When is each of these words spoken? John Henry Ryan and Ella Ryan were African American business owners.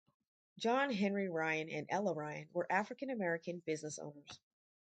John 0.57 0.91
Henry 0.91 1.29
Ryan 1.29 1.69
and 1.69 1.85
Ella 1.87 2.15
Ryan 2.15 2.49
were 2.53 2.65
African 2.71 3.11
American 3.11 3.59
business 3.67 3.99
owners. 3.99 4.39